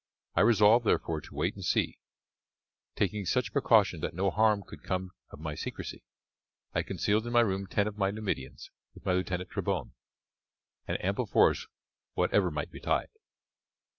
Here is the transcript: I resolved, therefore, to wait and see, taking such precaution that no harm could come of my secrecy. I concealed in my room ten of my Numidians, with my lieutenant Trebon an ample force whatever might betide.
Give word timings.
I 0.33 0.41
resolved, 0.41 0.83
therefore, 0.83 1.21
to 1.21 1.35
wait 1.35 1.53
and 1.53 1.63
see, 1.63 1.99
taking 2.95 3.23
such 3.23 3.51
precaution 3.53 3.99
that 3.99 4.15
no 4.15 4.31
harm 4.31 4.63
could 4.63 4.81
come 4.81 5.11
of 5.29 5.37
my 5.39 5.53
secrecy. 5.53 6.01
I 6.73 6.81
concealed 6.81 7.27
in 7.27 7.33
my 7.33 7.41
room 7.41 7.67
ten 7.67 7.85
of 7.87 7.99
my 7.99 8.09
Numidians, 8.09 8.71
with 8.95 9.05
my 9.05 9.13
lieutenant 9.13 9.51
Trebon 9.51 9.91
an 10.87 10.95
ample 11.01 11.27
force 11.27 11.67
whatever 12.15 12.49
might 12.49 12.71
betide. 12.71 13.09